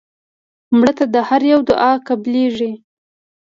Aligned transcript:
مړه 0.77 0.91
ته 0.97 1.05
د 1.13 1.15
هر 1.27 1.41
یو 1.51 1.59
دعا 1.69 1.91
قبلیږي 2.07 2.71